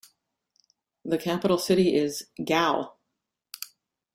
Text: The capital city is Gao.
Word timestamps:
The 1.05 1.19
capital 1.19 1.59
city 1.59 1.93
is 1.95 2.25
Gao. 2.43 2.95